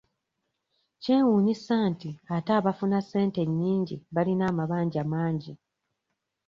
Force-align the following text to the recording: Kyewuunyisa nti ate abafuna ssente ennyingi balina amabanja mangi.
Kyewuunyisa 1.01 1.75
nti 1.91 2.09
ate 2.35 2.51
abafuna 2.59 2.97
ssente 3.01 3.37
ennyingi 3.45 3.95
balina 4.15 4.43
amabanja 4.51 5.01
mangi. 5.11 5.53